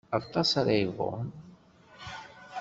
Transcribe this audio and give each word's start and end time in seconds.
Aṭas 0.17 0.49
ara 0.59 0.73
yebɣun. 0.79 1.29